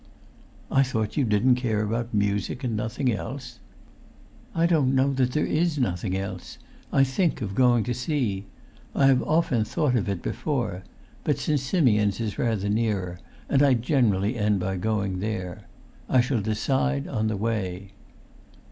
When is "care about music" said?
1.57-2.63